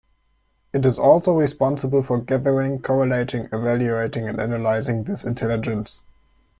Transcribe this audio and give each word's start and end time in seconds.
It 0.73 0.83
is 0.83 0.97
also 0.97 1.37
responsible 1.37 2.01
for 2.01 2.19
gathering, 2.19 2.79
correlating, 2.81 3.47
evaluating 3.53 4.27
and 4.27 4.41
analysing 4.41 5.03
this 5.03 5.23
intelligence. 5.23 6.01